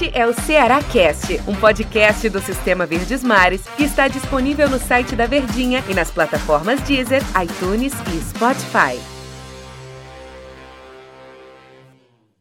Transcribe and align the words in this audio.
Este 0.00 0.16
é 0.16 0.24
o 0.24 0.32
Ceará 0.32 0.80
Cast, 0.80 1.40
um 1.48 1.56
podcast 1.56 2.28
do 2.28 2.38
Sistema 2.38 2.86
Verdes 2.86 3.24
Mares 3.24 3.66
que 3.76 3.82
está 3.82 4.06
disponível 4.06 4.70
no 4.70 4.78
site 4.78 5.16
da 5.16 5.26
Verdinha 5.26 5.82
e 5.88 5.92
nas 5.92 6.08
plataformas 6.08 6.80
Deezer, 6.82 7.20
iTunes 7.42 7.92
e 8.06 8.20
Spotify. 8.20 8.96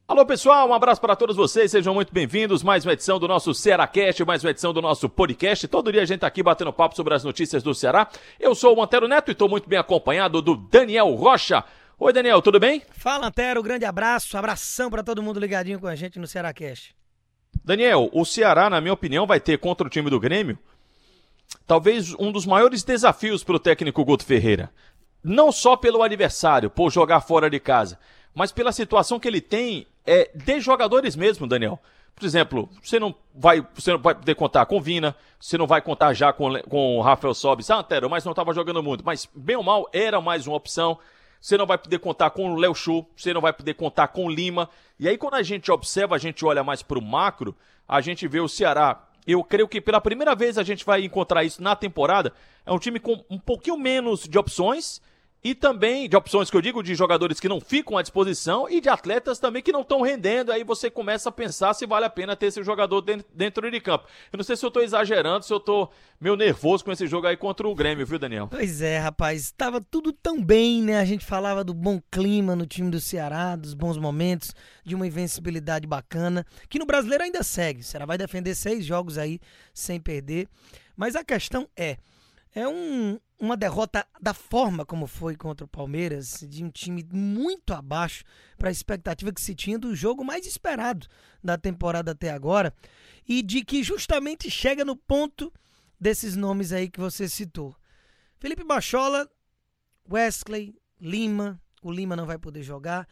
Alô 0.07 0.23
pessoal, 0.23 0.70
um 0.70 0.73
abraço 0.75 1.01
para 1.01 1.15
todos 1.15 1.35
vocês, 1.35 1.71
sejam 1.71 1.96
muito 1.96 2.13
bem-vindos. 2.13 2.62
Mais 2.62 2.85
uma 2.85 2.94
edição 2.94 3.17
do 3.17 3.28
nosso 3.28 3.51
Cearacast, 3.56 4.24
mais 4.24 4.44
uma 4.44 4.51
edição 4.51 4.71
do 4.71 4.79
nosso 4.79 5.10
podcast. 5.10 5.67
Todo 5.67 5.92
dia 5.92 6.03
a 6.03 6.05
gente 6.05 6.19
tá 6.19 6.28
aqui 6.28 6.44
batendo 6.44 6.71
papo 6.71 6.96
sobre 6.96 7.15
as 7.15 7.24
notícias 7.24 7.63
do 7.63 7.74
Ceará. 7.74 8.08
Eu 8.39 8.53
sou 8.53 8.78
o 8.78 8.83
Antero 8.83 9.08
Neto 9.08 9.29
e 9.29 9.31
estou 9.31 9.49
muito 9.49 9.67
bem 9.67 9.79
acompanhado 9.79 10.44
do 10.44 10.55
Daniel 10.55 11.10
Rocha. 11.15 11.63
Oi 11.97 12.13
Daniel, 12.13 12.39
tudo 12.39 12.60
bem? 12.60 12.83
Fala 12.92 13.26
Antero, 13.26 13.63
grande 13.63 13.83
abraço, 13.83 14.37
abração 14.37 14.92
para 14.92 15.01
todo 15.01 15.24
mundo 15.24 15.39
ligadinho 15.39 15.79
com 15.79 15.87
a 15.87 15.96
gente 15.96 16.20
no 16.20 16.27
Cearacast. 16.27 16.97
Daniel, 17.64 18.10
o 18.14 18.24
Ceará, 18.26 18.70
na 18.70 18.80
minha 18.80 18.94
opinião, 18.94 19.28
vai 19.28 19.40
ter 19.40 19.58
contra 19.58 19.86
o 19.86 19.90
time 19.90 20.10
do 20.10 20.20
Grêmio 20.20 20.58
talvez 21.66 22.14
um 22.18 22.32
dos 22.32 22.46
maiores 22.46 22.84
desafios 22.84 23.44
para 23.44 23.55
o 23.55 23.60
técnico 23.60 24.04
Guto 24.04 24.26
Ferreira. 24.26 24.72
Não 25.24 25.52
só 25.52 25.76
pelo 25.76 26.02
adversário, 26.02 26.70
por 26.70 26.91
jogar 26.91 27.22
fora 27.22 27.50
de 27.50 27.60
casa, 27.60 28.00
mas 28.34 28.52
pela 28.52 28.72
situação 28.72 29.20
que 29.20 29.28
ele 29.28 29.41
tem 29.41 29.86
é, 30.05 30.32
de 30.34 30.60
jogadores 30.60 31.16
mesmo, 31.16 31.48
Daniel. 31.48 31.80
Por 32.16 32.26
exemplo, 32.26 32.70
você 32.82 33.00
não 33.00 33.14
vai, 33.36 33.66
você 33.76 33.91
não 33.91 34.00
vai 34.00 34.16
poder 34.16 34.34
contar 34.36 34.66
com 34.66 34.82
Vina, 34.82 35.16
você 35.40 35.58
não 35.58 35.68
vai 35.68 35.82
contar 35.82 36.14
já 36.14 36.34
com, 36.34 36.60
com 36.64 36.98
o 36.98 37.02
Rafael 37.02 37.34
Sobis, 37.34 37.70
ah, 37.70 37.77
Antero, 37.77 38.10
mas 38.10 38.26
não 38.26 38.32
estava 38.32 38.54
jogando 38.54 38.82
muito. 38.82 39.05
Mas, 39.05 39.27
bem 39.36 39.55
ou 39.55 39.64
mal, 39.64 39.88
era 39.94 40.20
mais 40.20 40.48
uma 40.48 40.55
opção. 40.55 40.98
Você 41.40 41.58
não 41.58 41.66
vai 41.66 41.77
poder 41.77 42.00
contar 42.00 42.30
com 42.32 42.52
o 42.52 42.55
Léo 42.55 42.76
Chu, 42.76 43.05
você 43.16 43.34
não 43.34 43.41
vai 43.41 43.54
poder 43.54 43.73
contar 43.73 44.08
com 44.09 44.26
o 44.26 44.30
Lima. 44.30 44.70
E 45.00 45.08
aí, 45.08 45.18
quando 45.18 45.36
a 45.36 45.44
gente 45.44 45.72
observa, 45.72 46.16
a 46.16 46.20
gente 46.20 46.46
olha 46.46 46.63
mais 46.63 46.82
para 46.82 46.98
o 47.00 47.02
macro, 47.02 47.55
a 47.88 48.02
gente 48.02 48.27
vê 48.27 48.40
o 48.40 48.48
Ceará. 48.48 49.04
Eu 49.26 49.44
creio 49.44 49.68
que 49.68 49.82
pela 49.82 49.99
primeira 49.99 50.34
vez 50.35 50.58
a 50.58 50.63
gente 50.63 50.85
vai 50.85 51.04
encontrar 51.04 51.43
isso 51.43 51.62
na 51.62 51.76
temporada. 51.76 52.34
É 52.65 52.71
um 52.71 52.80
time 52.80 52.99
com 52.99 53.24
um 53.30 53.38
pouquinho 53.38 53.77
menos 53.77 54.24
de 54.24 54.38
opções 54.38 55.02
e 55.43 55.54
também 55.54 56.10
de 56.10 56.16
opções 56.16 56.49
que 56.49 56.57
eu 56.57 56.62
digo 56.62 56.82
de 56.82 56.96
jogadores 56.96 57.40
que 57.40 57.48
não 57.48 57.62
ficam 57.62 57.98
à 57.98 58.02
disposição 58.02 58.68
e 58.70 58.82
de 58.82 58.90
atletas 58.90 59.40
também 59.40 59.62
que 59.62 59.71
não 59.71 59.82
estão 59.82 60.02
rendendo. 60.02 60.52
Aí 60.52 60.63
você 60.63 60.90
começa 60.90 61.30
a 61.30 61.32
pensar 61.32 61.74
se 61.74 61.85
vale 61.85 62.05
a 62.05 62.10
pena 62.10 62.35
ter 62.35 62.48
esse 62.48 62.63
jogador 62.63 63.02
dentro 63.02 63.70
de 63.70 63.80
campo. 63.80 64.05
Eu 64.31 64.38
não 64.38 64.43
sei 64.43 64.55
se 64.55 64.65
eu 64.65 64.69
estou 64.69 64.83
exagerando, 64.83 65.45
se 65.45 65.53
eu 65.53 65.58
estou 65.58 65.91
meio 66.19 66.35
nervoso 66.35 66.83
com 66.83 66.91
esse 66.91 67.08
jogo 67.08 67.27
aí 67.27 67.38
contra 67.38 67.67
o 67.67 67.75
Grêmio, 67.75 68.05
viu, 68.05 68.19
Daniel? 68.19 68.47
Pois 68.47 68.81
é, 68.81 68.97
rapaz. 68.97 69.43
Estava 69.43 69.80
tudo 69.80 70.11
tão 70.11 70.43
bem, 70.43 70.81
né? 70.81 70.99
A 70.99 71.05
gente 71.05 71.25
falava 71.25 71.63
do 71.63 71.73
bom 71.73 72.02
clima 72.11 72.55
no 72.55 72.65
time 72.65 72.89
do 72.89 72.99
Ceará, 72.99 73.55
dos 73.55 73.73
bons 73.73 73.97
momentos, 73.97 74.53
de 74.83 74.95
uma 74.95 75.08
invencibilidade 75.08 75.88
bacana, 75.88 76.45
que 76.67 76.80
no 76.80 76.85
brasileiro 76.85 77.23
ainda 77.23 77.43
segue. 77.43 77.81
O 77.81 77.83
Ceará 77.83 78.05
vai 78.05 78.17
defender 78.17 78.55
seis 78.55 78.83
jogos 78.83 79.17
aí 79.17 79.39
sem 79.73 79.99
perder. 79.99 80.47
Mas 80.95 81.15
a 81.15 81.23
questão 81.23 81.67
é. 81.77 81.97
É 82.53 82.67
um, 82.67 83.19
uma 83.39 83.55
derrota 83.55 84.05
da 84.19 84.33
forma 84.33 84.85
como 84.85 85.05
foi 85.05 85.35
contra 85.35 85.65
o 85.65 85.67
Palmeiras, 85.67 86.43
de 86.47 86.63
um 86.63 86.69
time 86.69 87.05
muito 87.11 87.73
abaixo 87.73 88.23
para 88.57 88.69
a 88.69 88.71
expectativa 88.71 89.31
que 89.31 89.41
se 89.41 89.53
tinha 89.53 89.77
do 89.77 89.95
jogo 89.95 90.23
mais 90.23 90.45
esperado 90.45 91.07
da 91.43 91.57
temporada 91.57 92.11
até 92.11 92.31
agora, 92.31 92.73
e 93.27 93.43
de 93.43 93.63
que 93.63 93.83
justamente 93.83 94.49
chega 94.49 94.83
no 94.83 94.95
ponto 94.95 95.53
desses 95.99 96.35
nomes 96.35 96.71
aí 96.71 96.89
que 96.89 96.99
você 96.99 97.27
citou. 97.29 97.75
Felipe 98.39 98.63
Bachola, 98.63 99.29
Wesley, 100.09 100.75
Lima, 100.99 101.61
o 101.81 101.91
Lima 101.91 102.15
não 102.15 102.25
vai 102.25 102.37
poder 102.37 102.63
jogar. 102.63 103.07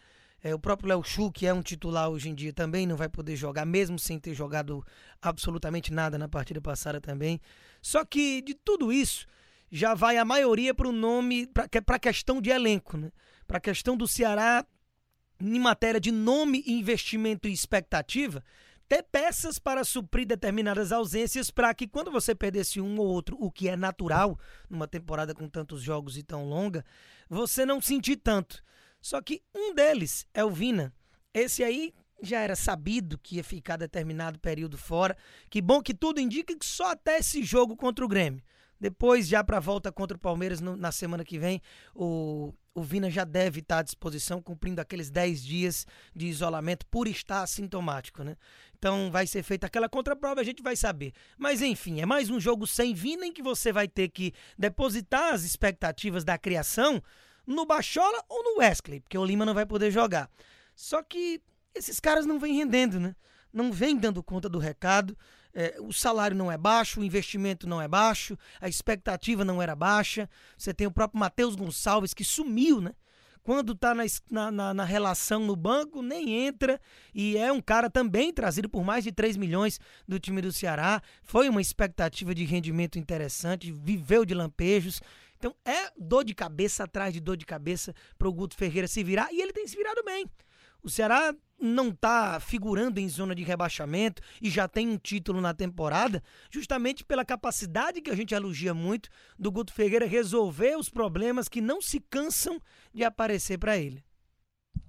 É, 0.45 0.53
o 0.53 0.59
próprio 0.59 0.89
Léo 0.89 1.03
Chu, 1.03 1.31
que 1.31 1.47
é 1.47 1.51
um 1.51 1.63
titular 1.63 2.07
hoje 2.07 2.29
em 2.29 2.35
dia, 2.35 2.53
também 2.53 2.85
não 2.85 2.95
vai 2.95 3.09
poder 3.09 3.35
jogar, 3.35 3.65
mesmo 3.65 3.97
sem 3.97 4.19
ter 4.19 4.35
jogado 4.35 4.85
absolutamente 5.19 5.91
nada 5.91 6.19
na 6.19 6.29
partida 6.29 6.61
passada 6.61 7.01
também. 7.01 7.41
Só 7.81 8.05
que 8.05 8.43
de 8.43 8.53
tudo 8.53 8.93
isso, 8.93 9.25
já 9.71 9.95
vai 9.95 10.17
a 10.17 10.23
maioria 10.23 10.71
para 10.71 10.87
o 10.87 10.91
nome, 10.91 11.47
para 11.47 11.95
a 11.95 11.99
questão 11.99 12.39
de 12.39 12.51
elenco, 12.51 12.95
né? 12.95 13.11
para 13.47 13.57
a 13.57 13.59
questão 13.59 13.97
do 13.97 14.07
Ceará, 14.07 14.63
em 15.41 15.59
matéria 15.59 15.99
de 15.99 16.11
nome, 16.11 16.63
investimento 16.67 17.47
e 17.47 17.51
expectativa, 17.51 18.43
ter 18.87 19.01
peças 19.01 19.57
para 19.57 19.83
suprir 19.83 20.27
determinadas 20.27 20.91
ausências 20.91 21.49
para 21.49 21.73
que 21.73 21.87
quando 21.87 22.11
você 22.11 22.35
perdesse 22.35 22.79
um 22.79 22.99
ou 22.99 23.07
outro, 23.07 23.35
o 23.39 23.51
que 23.51 23.67
é 23.67 23.75
natural 23.75 24.37
numa 24.69 24.87
temporada 24.87 25.33
com 25.33 25.49
tantos 25.49 25.81
jogos 25.81 26.19
e 26.19 26.21
tão 26.21 26.47
longa, 26.47 26.85
você 27.27 27.65
não 27.65 27.81
sentir 27.81 28.17
tanto. 28.17 28.63
Só 29.05 29.21
que 29.21 29.43
um 29.53 29.71
deles 29.71 30.25
é 30.33 30.43
o 30.43 30.49
Vina. 30.49 30.91
Esse 31.31 31.63
aí 31.63 31.93
já 32.23 32.39
era 32.39 32.55
sabido 32.55 33.19
que 33.19 33.35
ia 33.35 33.43
ficar 33.43 33.77
determinado 33.77 34.39
período 34.39 34.79
fora. 34.79 35.15
Que 35.47 35.61
bom 35.61 35.79
que 35.79 35.93
tudo 35.93 36.19
indica 36.19 36.57
que 36.57 36.65
só 36.65 36.89
até 36.89 37.19
esse 37.19 37.43
jogo 37.43 37.75
contra 37.75 38.03
o 38.03 38.07
Grêmio. 38.07 38.41
Depois, 38.79 39.27
já 39.27 39.43
para 39.43 39.57
a 39.57 39.59
volta 39.59 39.91
contra 39.91 40.17
o 40.17 40.19
Palmeiras 40.19 40.59
no, 40.59 40.75
na 40.75 40.91
semana 40.91 41.23
que 41.23 41.37
vem, 41.37 41.61
o, 41.93 42.51
o 42.73 42.81
Vina 42.81 43.11
já 43.11 43.23
deve 43.23 43.59
estar 43.59 43.77
à 43.77 43.83
disposição, 43.83 44.41
cumprindo 44.41 44.81
aqueles 44.81 45.11
10 45.11 45.43
dias 45.43 45.85
de 46.15 46.25
isolamento 46.25 46.83
por 46.87 47.07
estar 47.07 47.43
assintomático, 47.43 48.23
né? 48.23 48.35
Então 48.75 49.11
vai 49.11 49.27
ser 49.27 49.43
feita 49.43 49.67
aquela 49.67 49.87
contraprova, 49.87 50.41
a 50.41 50.43
gente 50.43 50.63
vai 50.63 50.75
saber. 50.75 51.13
Mas 51.37 51.61
enfim, 51.61 52.01
é 52.01 52.07
mais 52.07 52.31
um 52.31 52.39
jogo 52.39 52.65
sem 52.65 52.95
Vina 52.95 53.27
em 53.27 53.31
que 53.31 53.43
você 53.43 53.71
vai 53.71 53.87
ter 53.87 54.09
que 54.09 54.33
depositar 54.57 55.31
as 55.31 55.43
expectativas 55.43 56.23
da 56.23 56.39
criação 56.39 57.03
no 57.45 57.65
Bachola 57.65 58.23
ou 58.27 58.43
no 58.43 58.59
Wesley, 58.59 58.99
porque 58.99 59.17
o 59.17 59.25
Lima 59.25 59.45
não 59.45 59.53
vai 59.53 59.65
poder 59.65 59.91
jogar. 59.91 60.29
Só 60.75 61.01
que 61.01 61.41
esses 61.73 61.99
caras 61.99 62.25
não 62.25 62.39
vêm 62.39 62.55
rendendo, 62.55 62.99
né? 62.99 63.15
Não 63.53 63.71
vêm 63.71 63.95
dando 63.95 64.21
conta 64.21 64.49
do 64.49 64.59
recado 64.59 65.17
é, 65.55 65.77
o 65.79 65.93
salário 65.93 66.35
não 66.35 66.51
é 66.51 66.57
baixo, 66.57 66.99
o 66.99 67.03
investimento 67.03 67.65
não 67.65 67.81
é 67.81 67.87
baixo, 67.87 68.37
a 68.59 68.67
expectativa 68.67 69.45
não 69.45 69.61
era 69.61 69.73
baixa. 69.73 70.29
Você 70.57 70.73
tem 70.73 70.85
o 70.85 70.91
próprio 70.91 71.17
Matheus 71.17 71.55
Gonçalves 71.55 72.13
que 72.13 72.25
sumiu, 72.25 72.81
né? 72.81 72.91
Quando 73.41 73.73
está 73.73 73.93
na, 73.93 74.51
na, 74.51 74.73
na, 74.73 74.83
relação 74.83 75.45
no 75.45 75.55
banco, 75.55 76.01
nem 76.01 76.47
entra. 76.47 76.81
E 77.13 77.37
é 77.37 77.51
um 77.51 77.61
cara 77.61 77.91
também 77.91 78.33
trazido 78.33 78.67
por 78.67 78.83
mais 78.83 79.03
de 79.03 79.11
3 79.11 79.37
milhões 79.37 79.79
do 80.07 80.19
time 80.19 80.41
do 80.41 80.51
Ceará. 80.51 80.99
Foi 81.21 81.47
uma 81.47 81.61
expectativa 81.61 82.33
de 82.33 82.43
rendimento 82.43 82.97
interessante, 82.97 83.71
viveu 83.71 84.25
de 84.25 84.33
lampejos. 84.33 84.99
Então 85.45 85.55
é 85.63 85.91
dor 85.95 86.23
de 86.23 86.33
cabeça 86.33 86.85
atrás 86.85 87.13
de 87.13 87.19
dor 87.19 87.37
de 87.37 87.45
cabeça 87.45 87.93
para 88.17 88.27
o 88.27 88.33
Guto 88.33 88.55
Ferreira 88.55 88.87
se 88.87 89.03
virar. 89.03 89.31
E 89.31 89.39
ele 89.39 89.53
tem 89.53 89.67
se 89.67 89.77
virado 89.77 90.03
bem. 90.03 90.25
O 90.81 90.89
Ceará 90.89 91.35
não 91.59 91.89
está 91.89 92.39
figurando 92.39 92.99
em 92.99 93.07
zona 93.07 93.35
de 93.35 93.43
rebaixamento 93.43 94.23
e 94.41 94.49
já 94.49 94.67
tem 94.67 94.89
um 94.89 94.97
título 94.97 95.39
na 95.39 95.53
temporada, 95.53 96.23
justamente 96.49 97.05
pela 97.05 97.23
capacidade 97.23 98.01
que 98.01 98.09
a 98.09 98.15
gente 98.15 98.33
elogia 98.33 98.73
muito 98.73 99.07
do 99.37 99.51
Guto 99.51 99.71
Ferreira 99.71 100.07
resolver 100.07 100.75
os 100.77 100.89
problemas 100.89 101.47
que 101.47 101.61
não 101.61 101.79
se 101.79 101.99
cansam 101.99 102.59
de 102.91 103.03
aparecer 103.03 103.59
para 103.59 103.77
ele. 103.77 104.03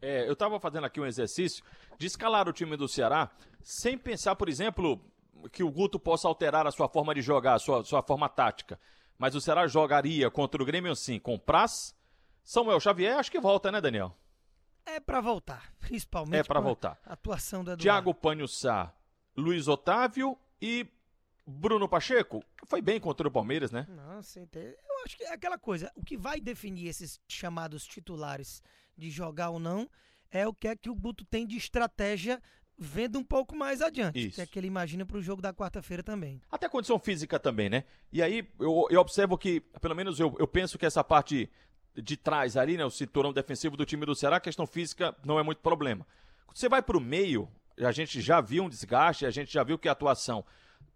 É, 0.01 0.27
eu 0.27 0.33
estava 0.33 0.59
fazendo 0.59 0.85
aqui 0.87 0.99
um 0.99 1.07
exercício 1.07 1.63
de 1.99 2.07
escalar 2.07 2.49
o 2.49 2.53
time 2.53 2.79
do 2.79 2.89
Ceará 2.89 3.31
sem 3.63 3.99
pensar, 3.99 4.35
por 4.37 4.49
exemplo, 4.49 5.05
que 5.53 5.63
o 5.63 5.71
Guto 5.71 6.01
possa 6.01 6.27
alterar 6.27 6.67
a 6.67 6.71
sua 6.71 6.89
forma 6.89 7.15
de 7.15 7.21
jogar, 7.21 7.55
a 7.55 7.59
sua, 7.59 7.85
sua 7.85 8.03
forma 8.03 8.27
tática. 8.27 8.81
Mas 9.19 9.35
o 9.35 9.41
Ceará 9.41 9.67
jogaria 9.67 10.31
contra 10.31 10.63
o 10.63 10.67
Grêmio 10.67 10.95
sim, 10.95 11.19
com 11.19 11.39
Praz, 11.39 11.95
Samuel 12.45 12.81
Xavier, 12.81 13.19
acho 13.19 13.31
que 13.31 13.41
volta, 13.41 13.73
né, 13.73 13.81
Daniel? 13.81 14.17
É 14.85 15.01
para 15.01 15.21
voltar, 15.21 15.75
principalmente. 15.81 16.41
É 16.41 16.45
para 16.45 16.61
voltar. 16.61 16.99
Atuação 17.05 17.65
do 17.65 17.73
Eduardo. 17.73 17.83
Thiago 17.83 18.15
Panhussá, 18.15 18.95
Luiz 19.37 19.67
Otávio 19.67 20.39
e 20.63 20.87
Bruno 21.45 21.89
Pacheco. 21.89 22.45
Foi 22.69 22.81
bem 22.81 23.01
contra 23.01 23.27
o 23.27 23.31
Palmeiras, 23.31 23.73
né? 23.73 23.87
Não, 23.89 24.23
sim. 24.23 24.49
Eu 24.55 25.05
acho 25.05 25.17
que 25.17 25.25
é 25.25 25.33
aquela 25.33 25.59
coisa. 25.59 25.91
O 25.97 26.05
que 26.05 26.17
vai 26.17 26.41
definir 26.41 26.87
esses 26.87 27.21
chamados 27.27 27.85
titulares 27.85 28.63
de 28.97 29.11
jogar 29.11 29.51
ou 29.51 29.59
não 29.59 29.91
é 30.31 30.47
o 30.47 30.55
que 30.55 30.69
é 30.69 30.77
que 30.77 30.91
o 30.91 30.95
Guto 30.95 31.25
tem 31.25 31.47
de 31.47 31.57
estratégia 31.57 32.41
vendo 32.79 33.19
um 33.19 33.25
pouco 33.25 33.57
mais 33.57 33.81
adiante. 33.81 34.27
Isso. 34.27 34.37
Que 34.37 34.41
é 34.43 34.47
que 34.47 34.59
ele 34.59 34.67
imagina 34.67 35.07
para 35.07 35.17
o 35.17 35.23
jogo 35.23 35.41
da 35.41 35.53
quarta-feira 35.53 36.03
também. 36.03 36.41
Até 36.51 36.67
a 36.67 36.71
condição 36.71 36.99
física 36.99 37.39
também, 37.39 37.71
né? 37.71 37.85
E 38.13 38.23
aí 38.23 38.47
eu, 38.61 38.87
eu 38.91 39.01
observo 39.01 39.39
que, 39.39 39.61
pelo 39.81 39.95
menos 39.95 40.21
eu, 40.21 40.35
eu 40.39 40.47
penso 40.47 40.79
que 40.79 40.87
essa 40.87 41.03
parte 41.03 41.51
de 41.95 42.17
trás 42.17 42.57
ali, 42.57 42.77
né, 42.77 42.85
o 42.85 42.91
cinturão 42.91 43.33
defensivo 43.33 43.77
do 43.77 43.87
time 43.87 44.05
do 44.05 44.15
Ceará, 44.15 44.37
a 44.37 44.41
questão 44.41 44.67
física 44.67 45.17
não 45.25 45.39
é 45.39 45.43
muito 45.43 45.63
problema. 45.63 46.07
Quando 46.47 46.59
você 46.59 46.69
vai 46.69 46.83
para 46.83 46.97
o 46.97 47.01
meio, 47.01 47.49
a 47.79 47.93
gente 47.93 48.21
já 48.21 48.41
viu 48.41 48.65
um 48.65 48.69
desgaste, 48.69 49.25
a 49.25 49.31
gente 49.31 49.53
já 49.53 49.63
viu 49.63 49.79
que 49.79 49.89
a 49.89 49.93
atuação 49.93 50.45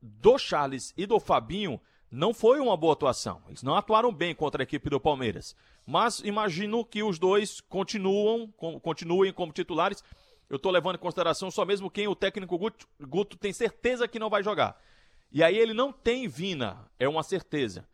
do 0.01 0.39
Charles 0.39 0.93
e 0.97 1.07
do 1.07 1.19
Fabinho 1.19 1.81
não 2.11 2.35
foi 2.35 2.59
uma 2.61 2.77
boa 2.77 2.93
atuação. 2.93 3.41
Eles 3.49 3.63
não 3.63 3.77
atuaram 3.77 4.13
bem 4.13 4.35
contra 4.35 4.63
a 4.63 4.65
equipe 4.65 4.91
do 4.91 5.01
Palmeiras. 5.01 5.55
Mas 5.87 6.21
imagino 6.21 6.85
que 6.85 7.03
os 7.03 7.19
dois 7.19 7.61
continuam, 7.61 8.49
continuem 8.83 9.33
como 9.33 9.53
titulares. 9.53 10.03
Eu 10.51 10.57
estou 10.57 10.73
levando 10.73 10.97
em 10.97 10.99
consideração 10.99 11.49
só 11.49 11.65
mesmo 11.65 11.89
quem 11.89 12.09
o 12.09 12.15
técnico 12.17 12.59
Guto, 12.59 12.89
Guto 13.01 13.39
tem 13.39 13.53
certeza 13.53 14.09
que 14.09 14.19
não 14.19 14.29
vai 14.29 14.43
jogar. 14.43 14.77
E 15.31 15.45
aí 15.45 15.57
ele 15.57 15.73
não 15.73 15.93
tem 15.93 16.27
Vina, 16.27 16.91
é 16.99 17.09
uma 17.09 17.23
certeza. 17.23 17.89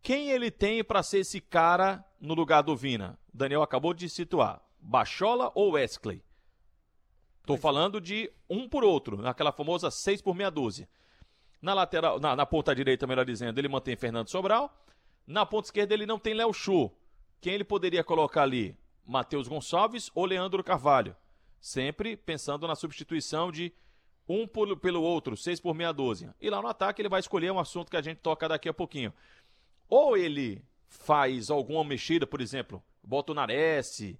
Quem 0.00 0.30
ele 0.30 0.52
tem 0.52 0.84
para 0.84 1.02
ser 1.02 1.18
esse 1.18 1.40
cara 1.40 2.04
no 2.20 2.32
lugar 2.32 2.62
do 2.62 2.76
Vina? 2.76 3.18
O 3.34 3.36
Daniel 3.36 3.60
acabou 3.60 3.92
de 3.92 4.08
situar. 4.08 4.62
Bachola 4.80 5.50
ou 5.52 5.72
Wesley? 5.72 6.22
Estou 7.40 7.56
falando 7.56 8.00
de 8.00 8.32
um 8.48 8.68
por 8.68 8.84
outro, 8.84 9.20
naquela 9.20 9.50
famosa 9.50 9.90
6 9.90 10.22
por 10.22 10.34
meia 10.34 10.50
dúzia. 10.50 10.88
Na 11.60 11.74
lateral, 11.74 12.20
na, 12.20 12.36
na, 12.36 12.46
ponta 12.46 12.72
direita, 12.72 13.06
melhor 13.06 13.24
dizendo, 13.24 13.58
ele 13.58 13.68
mantém 13.68 13.96
Fernando 13.96 14.28
Sobral. 14.28 14.72
Na 15.26 15.44
ponta 15.44 15.66
esquerda 15.66 15.92
ele 15.92 16.06
não 16.06 16.20
tem 16.20 16.34
Léo 16.34 16.52
Chu. 16.52 16.90
Quem 17.40 17.54
ele 17.54 17.64
poderia 17.64 18.04
colocar 18.04 18.42
ali? 18.42 18.76
Matheus 19.04 19.48
Gonçalves 19.48 20.08
ou 20.14 20.24
Leandro 20.24 20.62
Carvalho? 20.62 21.16
Sempre 21.60 22.16
pensando 22.16 22.66
na 22.66 22.74
substituição 22.74 23.52
de 23.52 23.72
um 24.28 24.46
por, 24.46 24.76
pelo 24.78 25.02
outro, 25.02 25.36
seis 25.36 25.60
por 25.60 25.74
meia 25.74 25.92
dúzia. 25.92 26.34
E 26.40 26.48
lá 26.48 26.62
no 26.62 26.68
ataque 26.68 27.02
ele 27.02 27.08
vai 27.08 27.20
escolher 27.20 27.50
um 27.50 27.58
assunto 27.58 27.90
que 27.90 27.96
a 27.96 28.02
gente 28.02 28.18
toca 28.18 28.48
daqui 28.48 28.68
a 28.68 28.74
pouquinho. 28.74 29.12
Ou 29.88 30.16
ele 30.16 30.62
faz 30.88 31.50
alguma 31.50 31.84
mexida, 31.84 32.26
por 32.26 32.40
exemplo, 32.40 32.82
bota 33.02 33.32
o 33.32 33.34
Nares, 33.34 34.14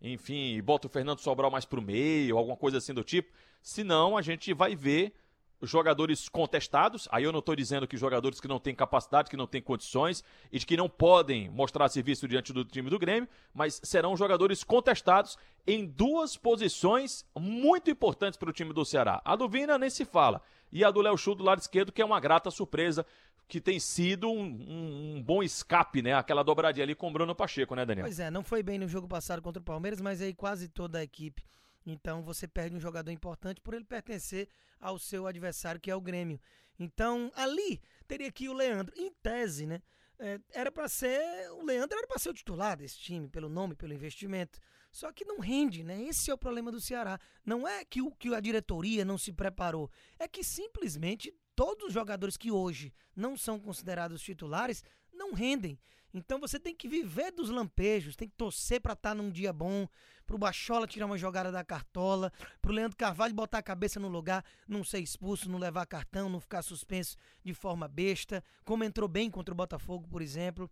enfim, 0.00 0.62
bota 0.62 0.86
o 0.86 0.90
Fernando 0.90 1.20
Sobral 1.20 1.50
mais 1.50 1.64
pro 1.64 1.82
meio, 1.82 2.38
alguma 2.38 2.56
coisa 2.56 2.78
assim 2.78 2.94
do 2.94 3.04
tipo. 3.04 3.32
Senão 3.62 4.16
a 4.16 4.22
gente 4.22 4.52
vai 4.54 4.74
ver 4.74 5.14
jogadores 5.62 6.28
contestados. 6.28 7.08
Aí 7.10 7.24
eu 7.24 7.32
não 7.32 7.40
estou 7.40 7.54
dizendo 7.54 7.86
que 7.86 7.96
jogadores 7.96 8.40
que 8.40 8.48
não 8.48 8.58
têm 8.58 8.74
capacidade, 8.74 9.30
que 9.30 9.36
não 9.36 9.46
têm 9.46 9.62
condições 9.62 10.24
e 10.50 10.58
que 10.58 10.76
não 10.76 10.88
podem 10.88 11.48
mostrar 11.50 11.88
serviço 11.88 12.26
diante 12.26 12.52
do 12.52 12.64
time 12.64 12.90
do 12.90 12.98
Grêmio, 12.98 13.28
mas 13.52 13.80
serão 13.82 14.16
jogadores 14.16 14.64
contestados 14.64 15.36
em 15.66 15.86
duas 15.86 16.36
posições 16.36 17.24
muito 17.36 17.90
importantes 17.90 18.38
para 18.38 18.50
o 18.50 18.52
time 18.52 18.72
do 18.72 18.84
Ceará. 18.84 19.20
A 19.24 19.36
do 19.36 19.48
Vina 19.48 19.78
nem 19.78 19.90
se 19.90 20.04
fala. 20.04 20.40
E 20.72 20.84
a 20.84 20.90
do 20.90 21.00
Léo 21.00 21.18
Chu 21.18 21.34
do 21.34 21.44
lado 21.44 21.60
esquerdo, 21.60 21.92
que 21.92 22.00
é 22.00 22.04
uma 22.04 22.20
grata 22.20 22.50
surpresa, 22.50 23.04
que 23.48 23.60
tem 23.60 23.80
sido 23.80 24.30
um, 24.30 24.44
um, 24.44 25.16
um, 25.16 25.22
bom 25.22 25.42
escape, 25.42 26.00
né? 26.00 26.14
Aquela 26.14 26.44
dobradinha 26.44 26.84
ali 26.84 26.94
com 26.94 27.08
o 27.08 27.12
Bruno 27.12 27.34
Pacheco, 27.34 27.74
né, 27.74 27.84
Daniel? 27.84 28.06
Pois 28.06 28.20
é, 28.20 28.30
não 28.30 28.44
foi 28.44 28.62
bem 28.62 28.78
no 28.78 28.86
jogo 28.86 29.08
passado 29.08 29.42
contra 29.42 29.60
o 29.60 29.64
Palmeiras, 29.64 30.00
mas 30.00 30.22
aí 30.22 30.32
quase 30.32 30.68
toda 30.68 30.98
a 30.98 31.02
equipe 31.02 31.42
então 31.84 32.22
você 32.22 32.46
perde 32.46 32.76
um 32.76 32.80
jogador 32.80 33.10
importante 33.10 33.60
por 33.60 33.74
ele 33.74 33.84
pertencer 33.84 34.48
ao 34.78 34.98
seu 34.98 35.26
adversário, 35.26 35.80
que 35.80 35.90
é 35.90 35.94
o 35.94 36.00
Grêmio. 36.00 36.40
Então 36.78 37.30
ali 37.34 37.80
teria 38.06 38.30
que 38.30 38.48
o 38.48 38.52
Leandro, 38.52 38.94
em 38.96 39.12
tese, 39.22 39.66
né? 39.66 39.82
É, 40.18 40.38
era 40.52 40.70
para 40.70 40.86
ser. 40.86 41.50
O 41.52 41.64
Leandro 41.64 41.96
era 41.96 42.06
para 42.06 42.18
ser 42.18 42.28
o 42.28 42.34
titular 42.34 42.76
desse 42.76 42.98
time, 42.98 43.26
pelo 43.26 43.48
nome, 43.48 43.74
pelo 43.74 43.94
investimento. 43.94 44.58
Só 44.92 45.10
que 45.12 45.24
não 45.24 45.40
rende, 45.40 45.82
né? 45.82 46.02
Esse 46.02 46.30
é 46.30 46.34
o 46.34 46.38
problema 46.38 46.70
do 46.70 46.80
Ceará. 46.80 47.18
Não 47.44 47.66
é 47.66 47.84
que, 47.84 48.02
o, 48.02 48.10
que 48.10 48.34
a 48.34 48.40
diretoria 48.40 49.04
não 49.04 49.16
se 49.16 49.32
preparou, 49.32 49.90
é 50.18 50.28
que 50.28 50.44
simplesmente 50.44 51.34
todos 51.56 51.88
os 51.88 51.92
jogadores 51.92 52.36
que 52.36 52.50
hoje 52.50 52.92
não 53.16 53.36
são 53.36 53.58
considerados 53.58 54.20
titulares 54.20 54.84
não 55.12 55.32
rendem. 55.32 55.78
Então 56.12 56.40
você 56.40 56.58
tem 56.58 56.74
que 56.74 56.88
viver 56.88 57.30
dos 57.30 57.50
lampejos, 57.50 58.16
tem 58.16 58.28
que 58.28 58.36
torcer 58.36 58.80
para 58.80 58.94
estar 58.94 59.10
tá 59.10 59.14
num 59.14 59.30
dia 59.30 59.52
bom, 59.52 59.86
pro 60.26 60.38
Bachola 60.38 60.86
tirar 60.86 61.06
uma 61.06 61.18
jogada 61.18 61.52
da 61.52 61.64
cartola, 61.64 62.32
pro 62.60 62.72
Leandro 62.72 62.96
Carvalho 62.96 63.34
botar 63.34 63.58
a 63.58 63.62
cabeça 63.62 64.00
no 64.00 64.08
lugar, 64.08 64.44
não 64.66 64.82
ser 64.84 65.00
expulso, 65.00 65.48
não 65.48 65.58
levar 65.58 65.86
cartão, 65.86 66.28
não 66.28 66.40
ficar 66.40 66.62
suspenso 66.62 67.16
de 67.44 67.54
forma 67.54 67.86
besta, 67.86 68.42
como 68.64 68.84
entrou 68.84 69.08
bem 69.08 69.30
contra 69.30 69.52
o 69.52 69.56
Botafogo, 69.56 70.08
por 70.08 70.20
exemplo. 70.20 70.70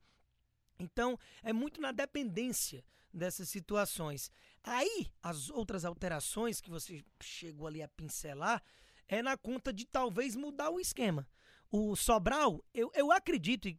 Então, 0.78 1.18
é 1.42 1.52
muito 1.52 1.80
na 1.80 1.92
dependência 1.92 2.84
dessas 3.12 3.48
situações. 3.48 4.30
Aí, 4.62 5.08
as 5.22 5.50
outras 5.50 5.84
alterações 5.84 6.60
que 6.60 6.70
você 6.70 7.04
chegou 7.20 7.66
ali 7.66 7.82
a 7.82 7.88
pincelar 7.88 8.62
é 9.08 9.22
na 9.22 9.36
conta 9.36 9.72
de 9.72 9.84
talvez 9.86 10.36
mudar 10.36 10.70
o 10.70 10.78
esquema. 10.78 11.26
O 11.70 11.96
Sobral, 11.96 12.64
eu, 12.72 12.90
eu 12.94 13.10
acredito, 13.10 13.68
e 13.68 13.78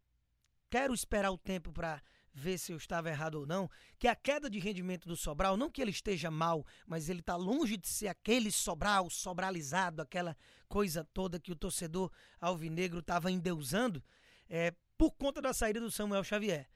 quero 0.70 0.94
esperar 0.94 1.32
o 1.32 1.38
tempo 1.38 1.72
para 1.72 2.02
ver 2.34 2.58
se 2.58 2.72
eu 2.72 2.78
estava 2.78 3.10
errado 3.10 3.36
ou 3.36 3.46
não, 3.46 3.70
que 3.98 4.08
a 4.08 4.16
queda 4.16 4.50
de 4.50 4.60
rendimento 4.60 5.08
do 5.08 5.16
Sobral, 5.16 5.58
não 5.58 5.70
que 5.70 5.82
ele 5.82 5.92
esteja 5.92 6.32
mal, 6.32 6.66
mas 6.88 7.10
ele 7.10 7.20
está 7.20 7.36
longe 7.36 7.76
de 7.76 7.88
ser 7.88 8.08
aquele 8.08 8.52
Sobral, 8.52 9.10
sobralizado, 9.10 10.02
aquela 10.02 10.36
coisa 10.68 11.04
toda 11.14 11.40
que 11.40 11.52
o 11.52 11.56
torcedor 11.56 12.12
alvinegro 12.40 13.00
estava 13.00 13.32
endeusando, 13.32 14.04
é, 14.48 14.74
por 14.98 15.12
conta 15.12 15.42
da 15.42 15.54
saída 15.54 15.80
do 15.80 15.92
Samuel 15.92 16.24
Xavier. 16.24 16.68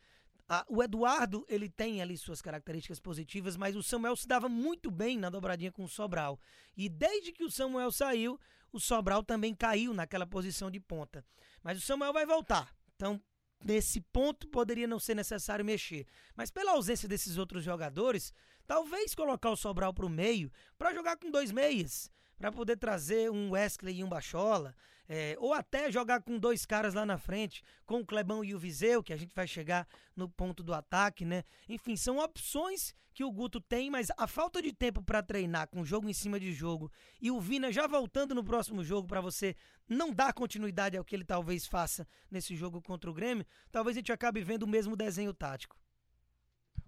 o 0.68 0.84
Eduardo, 0.84 1.46
ele 1.48 1.70
tem 1.70 2.02
ali 2.02 2.18
suas 2.18 2.42
características 2.42 3.00
positivas, 3.00 3.56
mas 3.56 3.76
o 3.76 3.84
Samuel 3.84 4.16
se 4.16 4.28
dava 4.28 4.50
muito 4.50 4.92
bem 4.92 5.18
na 5.18 5.30
dobradinha 5.30 5.72
com 5.72 5.84
o 5.84 5.90
Sobral. 5.90 6.40
E 6.76 6.90
desde 6.90 7.32
que 7.32 7.44
o 7.44 7.52
Samuel 7.52 7.92
saiu, 7.92 8.40
o 8.72 8.80
Sobral 8.80 9.24
também 9.24 9.54
caiu 9.54 9.94
naquela 9.94 10.26
posição 10.26 10.70
de 10.70 10.80
ponta. 10.80 11.26
Mas 11.62 11.78
o 11.78 11.82
Samuel 11.82 12.14
vai 12.14 12.26
voltar. 12.26 12.76
Então, 12.96 13.22
nesse 13.64 14.02
ponto 14.02 14.48
poderia 14.48 14.88
não 14.88 15.00
ser 15.00 15.16
necessário 15.16 15.64
mexer. 15.64 16.06
Mas 16.36 16.52
pela 16.52 16.72
ausência 16.72 17.08
desses 17.08 17.38
outros 17.38 17.64
jogadores, 17.64 18.34
talvez 18.68 19.16
colocar 19.16 19.50
o 19.50 19.56
Sobral 19.56 19.94
para 19.94 20.06
o 20.06 20.10
meio 20.10 20.52
para 20.78 20.94
jogar 20.94 21.18
com 21.18 21.32
dois 21.32 21.52
meias 21.52 22.12
para 22.44 22.52
poder 22.52 22.76
trazer 22.76 23.32
um 23.32 23.52
Wesley 23.52 24.00
e 24.00 24.04
um 24.04 24.10
Bachola, 24.10 24.76
é, 25.08 25.34
ou 25.40 25.54
até 25.54 25.90
jogar 25.90 26.22
com 26.22 26.38
dois 26.38 26.66
caras 26.66 26.94
lá 26.94 27.06
na 27.06 27.18
frente, 27.18 27.64
com 27.86 28.02
o 28.02 28.06
Clebão 28.06 28.44
e 28.44 28.54
o 28.54 28.60
Viseu, 28.60 29.02
que 29.02 29.14
a 29.14 29.16
gente 29.16 29.34
vai 29.34 29.48
chegar 29.48 29.88
no 30.14 30.28
ponto 30.28 30.62
do 30.62 30.74
ataque, 30.74 31.24
né? 31.24 31.46
Enfim, 31.70 31.96
são 31.96 32.18
opções 32.18 32.94
que 33.14 33.24
o 33.24 33.32
Guto 33.32 33.62
tem, 33.62 33.90
mas 33.90 34.10
a 34.18 34.28
falta 34.28 34.62
de 34.62 34.74
tempo 34.74 35.02
para 35.02 35.24
treinar 35.24 35.70
com 35.70 35.86
jogo 35.86 36.10
em 36.10 36.14
cima 36.14 36.38
de 36.38 36.52
jogo 36.52 36.92
e 37.22 37.32
o 37.32 37.40
Vina 37.40 37.72
já 37.72 37.88
voltando 37.88 38.36
no 38.36 38.44
próximo 38.44 38.84
jogo 38.84 39.08
para 39.08 39.22
você 39.22 39.56
não 39.88 40.12
dar 40.12 40.34
continuidade 40.34 40.98
ao 40.98 41.06
que 41.06 41.16
ele 41.16 41.24
talvez 41.24 41.66
faça 41.66 42.06
nesse 42.30 42.58
jogo 42.58 42.82
contra 42.82 43.10
o 43.10 43.14
Grêmio, 43.14 43.46
talvez 43.72 43.96
a 43.96 44.00
gente 44.00 44.12
acabe 44.12 44.44
vendo 44.44 44.64
o 44.64 44.68
mesmo 44.68 44.98
desenho 44.98 45.34
tático. 45.34 45.78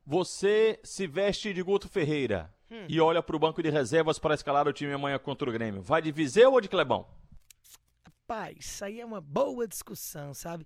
Você 0.05 0.81
se 0.83 1.07
veste 1.07 1.53
de 1.53 1.63
Guto 1.63 1.87
Ferreira 1.87 2.53
hum. 2.69 2.85
e 2.87 2.99
olha 2.99 3.21
para 3.21 3.35
o 3.35 3.39
banco 3.39 3.61
de 3.61 3.69
reservas 3.69 4.19
para 4.19 4.35
escalar 4.35 4.67
o 4.67 4.73
time 4.73 4.93
amanhã 4.93 5.17
contra 5.19 5.49
o 5.49 5.53
Grêmio. 5.53 5.81
Vai 5.81 6.01
de 6.01 6.11
Viseu 6.11 6.53
ou 6.53 6.61
de 6.61 6.69
Clebão? 6.69 7.07
Rapaz, 8.05 8.57
isso 8.59 8.85
aí 8.85 8.99
é 8.99 9.05
uma 9.05 9.21
boa 9.21 9.67
discussão, 9.67 10.33
sabe? 10.33 10.65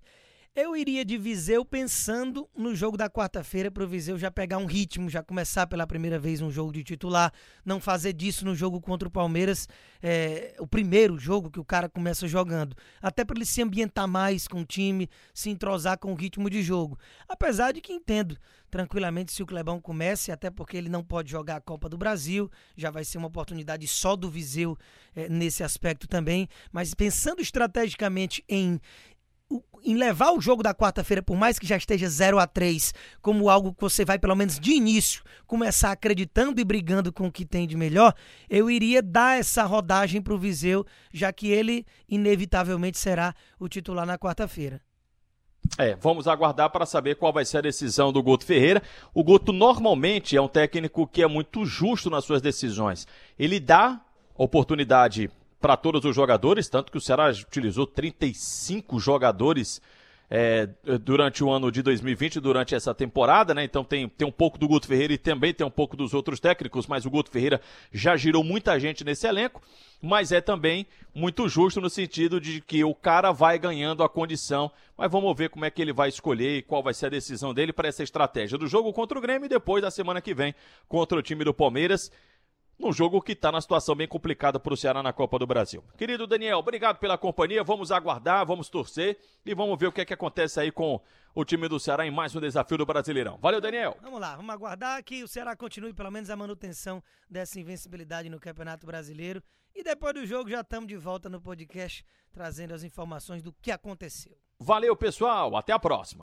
Eu 0.52 0.76
iria 0.76 1.04
de 1.04 1.16
Viseu 1.16 1.64
pensando 1.64 2.50
no 2.56 2.74
jogo 2.74 2.96
da 2.96 3.08
quarta-feira 3.08 3.70
para 3.70 3.84
o 3.84 3.86
Viseu 3.86 4.18
já 4.18 4.32
pegar 4.32 4.58
um 4.58 4.66
ritmo, 4.66 5.08
já 5.08 5.22
começar 5.22 5.64
pela 5.68 5.86
primeira 5.86 6.18
vez 6.18 6.40
um 6.40 6.50
jogo 6.50 6.72
de 6.72 6.82
titular, 6.82 7.32
não 7.64 7.80
fazer 7.80 8.12
disso 8.12 8.44
no 8.44 8.52
jogo 8.52 8.80
contra 8.80 9.06
o 9.06 9.10
Palmeiras, 9.12 9.68
é, 10.02 10.56
o 10.58 10.66
primeiro 10.66 11.16
jogo 11.16 11.52
que 11.52 11.60
o 11.60 11.64
cara 11.64 11.88
começa 11.88 12.26
jogando. 12.26 12.74
Até 13.00 13.24
para 13.24 13.36
ele 13.36 13.46
se 13.46 13.62
ambientar 13.62 14.08
mais 14.08 14.48
com 14.48 14.62
o 14.62 14.64
time, 14.64 15.08
se 15.32 15.50
entrosar 15.50 15.96
com 15.96 16.10
o 16.10 16.16
ritmo 16.16 16.50
de 16.50 16.64
jogo. 16.64 16.98
Apesar 17.28 17.70
de 17.70 17.80
que 17.80 17.92
entendo 17.92 18.36
tranquilamente 18.70 19.32
se 19.32 19.42
o 19.42 19.46
Clebão 19.46 19.80
comece, 19.80 20.30
até 20.30 20.48
porque 20.48 20.76
ele 20.76 20.88
não 20.88 21.02
pode 21.02 21.30
jogar 21.30 21.56
a 21.56 21.60
Copa 21.60 21.88
do 21.88 21.98
Brasil, 21.98 22.50
já 22.76 22.90
vai 22.90 23.04
ser 23.04 23.18
uma 23.18 23.26
oportunidade 23.26 23.86
só 23.86 24.14
do 24.14 24.30
Viseu 24.30 24.76
é, 25.14 25.28
nesse 25.28 25.62
aspecto 25.62 26.06
também. 26.06 26.48
Mas 26.72 26.94
pensando 26.94 27.42
estrategicamente 27.42 28.44
em 28.48 28.80
em 29.82 29.96
levar 29.96 30.32
o 30.32 30.40
jogo 30.40 30.62
da 30.62 30.74
quarta-feira, 30.74 31.22
por 31.22 31.36
mais 31.36 31.58
que 31.58 31.66
já 31.66 31.76
esteja 31.76 32.08
0 32.08 32.38
a 32.38 32.46
3 32.46 32.92
como 33.20 33.48
algo 33.48 33.74
que 33.74 33.80
você 33.80 34.04
vai, 34.04 34.18
pelo 34.18 34.36
menos 34.36 34.58
de 34.58 34.72
início, 34.72 35.22
começar 35.46 35.92
acreditando 35.92 36.60
e 36.60 36.64
brigando 36.64 37.12
com 37.12 37.26
o 37.26 37.32
que 37.32 37.44
tem 37.44 37.66
de 37.66 37.76
melhor, 37.76 38.14
eu 38.48 38.70
iria 38.70 39.02
dar 39.02 39.38
essa 39.38 39.64
rodagem 39.64 40.20
para 40.20 40.34
o 40.34 40.38
Viseu, 40.38 40.86
já 41.12 41.32
que 41.32 41.48
ele 41.48 41.86
inevitavelmente 42.08 42.98
será 42.98 43.34
o 43.58 43.68
titular 43.68 44.06
na 44.06 44.18
quarta-feira. 44.18 44.80
É, 45.78 45.94
vamos 45.94 46.26
aguardar 46.26 46.70
para 46.70 46.86
saber 46.86 47.16
qual 47.16 47.32
vai 47.32 47.44
ser 47.44 47.58
a 47.58 47.62
decisão 47.62 48.12
do 48.12 48.22
Guto 48.22 48.44
Ferreira. 48.44 48.82
O 49.14 49.22
Guto 49.22 49.52
normalmente 49.52 50.36
é 50.36 50.40
um 50.40 50.48
técnico 50.48 51.06
que 51.06 51.22
é 51.22 51.26
muito 51.26 51.64
justo 51.64 52.10
nas 52.10 52.24
suas 52.24 52.42
decisões. 52.42 53.06
Ele 53.38 53.60
dá 53.60 54.00
oportunidade 54.36 55.30
para 55.60 55.76
todos 55.76 56.04
os 56.04 56.16
jogadores, 56.16 56.68
tanto 56.68 56.90
que 56.90 56.98
o 56.98 57.00
Ceará 57.00 57.30
utilizou 57.30 57.86
35 57.86 58.98
jogadores 58.98 59.80
é, 60.30 60.68
durante 61.02 61.42
o 61.42 61.50
ano 61.50 61.72
de 61.72 61.82
2020, 61.82 62.38
durante 62.38 62.72
essa 62.72 62.94
temporada, 62.94 63.52
né? 63.52 63.64
Então 63.64 63.82
tem, 63.82 64.08
tem 64.08 64.26
um 64.26 64.30
pouco 64.30 64.56
do 64.56 64.68
Guto 64.68 64.86
Ferreira 64.86 65.12
e 65.12 65.18
também 65.18 65.52
tem 65.52 65.66
um 65.66 65.70
pouco 65.70 65.96
dos 65.96 66.14
outros 66.14 66.38
técnicos, 66.38 66.86
mas 66.86 67.04
o 67.04 67.10
Guto 67.10 67.30
Ferreira 67.30 67.60
já 67.92 68.16
girou 68.16 68.44
muita 68.44 68.78
gente 68.78 69.02
nesse 69.02 69.26
elenco, 69.26 69.60
mas 70.00 70.30
é 70.30 70.40
também 70.40 70.86
muito 71.12 71.48
justo 71.48 71.80
no 71.80 71.90
sentido 71.90 72.40
de 72.40 72.60
que 72.60 72.84
o 72.84 72.94
cara 72.94 73.32
vai 73.32 73.58
ganhando 73.58 74.04
a 74.04 74.08
condição, 74.08 74.70
mas 74.96 75.10
vamos 75.10 75.36
ver 75.36 75.50
como 75.50 75.64
é 75.64 75.70
que 75.70 75.82
ele 75.82 75.92
vai 75.92 76.08
escolher 76.08 76.58
e 76.58 76.62
qual 76.62 76.80
vai 76.80 76.94
ser 76.94 77.06
a 77.06 77.10
decisão 77.10 77.52
dele 77.52 77.72
para 77.72 77.88
essa 77.88 78.04
estratégia 78.04 78.56
do 78.56 78.68
jogo 78.68 78.92
contra 78.92 79.18
o 79.18 79.20
Grêmio 79.20 79.46
e 79.46 79.48
depois 79.48 79.82
da 79.82 79.90
semana 79.90 80.20
que 80.20 80.32
vem 80.32 80.54
contra 80.88 81.18
o 81.18 81.22
time 81.22 81.42
do 81.42 81.52
Palmeiras 81.52 82.10
num 82.80 82.92
jogo 82.92 83.20
que 83.20 83.32
está 83.32 83.52
na 83.52 83.60
situação 83.60 83.94
bem 83.94 84.08
complicada 84.08 84.58
para 84.58 84.72
o 84.72 84.76
Ceará 84.76 85.02
na 85.02 85.12
Copa 85.12 85.38
do 85.38 85.46
Brasil. 85.46 85.84
Querido 85.98 86.26
Daniel, 86.26 86.58
obrigado 86.58 86.98
pela 86.98 87.18
companhia. 87.18 87.62
Vamos 87.62 87.92
aguardar, 87.92 88.46
vamos 88.46 88.70
torcer 88.70 89.18
e 89.44 89.54
vamos 89.54 89.78
ver 89.78 89.88
o 89.88 89.92
que 89.92 90.00
é 90.00 90.04
que 90.04 90.14
acontece 90.14 90.58
aí 90.58 90.72
com 90.72 90.98
o 91.34 91.44
time 91.44 91.68
do 91.68 91.78
Ceará 91.78 92.06
em 92.06 92.10
mais 92.10 92.34
um 92.34 92.40
desafio 92.40 92.78
do 92.78 92.86
Brasileirão. 92.86 93.38
Valeu, 93.40 93.60
Daniel. 93.60 93.96
Vamos 94.00 94.18
lá, 94.18 94.34
vamos 94.34 94.50
aguardar 94.52 95.04
que 95.04 95.22
o 95.22 95.28
Ceará 95.28 95.54
continue 95.54 95.92
pelo 95.92 96.10
menos 96.10 96.30
a 96.30 96.36
manutenção 96.36 97.02
dessa 97.28 97.60
invencibilidade 97.60 98.30
no 98.30 98.40
Campeonato 98.40 98.86
Brasileiro. 98.86 99.42
E 99.74 99.84
depois 99.84 100.14
do 100.14 100.26
jogo 100.26 100.48
já 100.48 100.62
estamos 100.62 100.88
de 100.88 100.96
volta 100.96 101.28
no 101.28 101.40
podcast 101.40 102.04
trazendo 102.32 102.72
as 102.72 102.82
informações 102.82 103.42
do 103.42 103.52
que 103.52 103.70
aconteceu. 103.70 104.36
Valeu, 104.58 104.96
pessoal. 104.96 105.56
Até 105.56 105.72
a 105.72 105.78
próxima. 105.78 106.22